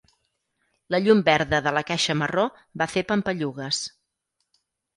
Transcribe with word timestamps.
La 0.95 0.99
llum 1.07 1.21
verda 1.27 1.59
de 1.67 1.75
la 1.75 1.83
caixa 1.91 2.17
marró 2.23 2.47
va 2.83 2.89
fer 2.97 3.07
pampallugues. 3.13 3.85